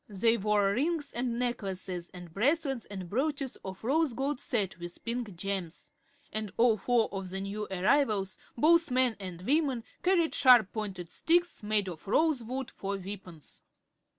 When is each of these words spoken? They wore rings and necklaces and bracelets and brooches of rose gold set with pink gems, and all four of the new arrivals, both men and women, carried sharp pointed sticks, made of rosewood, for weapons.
They 0.09 0.35
wore 0.35 0.73
rings 0.73 1.13
and 1.13 1.37
necklaces 1.37 2.09
and 2.09 2.33
bracelets 2.33 2.85
and 2.87 3.07
brooches 3.07 3.55
of 3.57 3.83
rose 3.83 4.13
gold 4.13 4.39
set 4.39 4.79
with 4.79 5.05
pink 5.05 5.35
gems, 5.35 5.91
and 6.33 6.51
all 6.57 6.75
four 6.77 7.07
of 7.11 7.29
the 7.29 7.39
new 7.39 7.67
arrivals, 7.69 8.39
both 8.57 8.89
men 8.89 9.15
and 9.19 9.43
women, 9.43 9.83
carried 10.01 10.33
sharp 10.33 10.73
pointed 10.73 11.11
sticks, 11.11 11.61
made 11.61 11.87
of 11.87 12.07
rosewood, 12.07 12.71
for 12.71 12.97
weapons. 12.97 13.61